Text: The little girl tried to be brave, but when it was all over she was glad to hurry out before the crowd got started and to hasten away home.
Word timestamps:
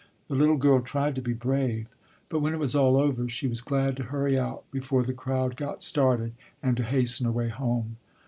The 0.29 0.35
little 0.35 0.57
girl 0.57 0.79
tried 0.81 1.13
to 1.13 1.21
be 1.21 1.33
brave, 1.33 1.85
but 2.27 2.39
when 2.39 2.55
it 2.55 2.59
was 2.59 2.73
all 2.73 2.97
over 2.97 3.29
she 3.29 3.47
was 3.47 3.61
glad 3.61 3.95
to 3.97 4.03
hurry 4.05 4.35
out 4.35 4.63
before 4.71 5.03
the 5.03 5.13
crowd 5.13 5.55
got 5.55 5.83
started 5.83 6.33
and 6.63 6.75
to 6.77 6.83
hasten 6.83 7.27
away 7.27 7.49
home. 7.49 7.97